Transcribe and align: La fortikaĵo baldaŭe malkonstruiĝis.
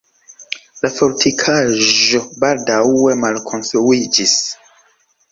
La 0.85 0.89
fortikaĵo 0.93 2.21
baldaŭe 2.43 3.17
malkonstruiĝis. 3.25 4.33